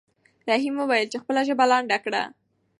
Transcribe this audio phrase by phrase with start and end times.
[0.49, 2.23] رحیم وویل چې خپله ژبه لنډه کړه.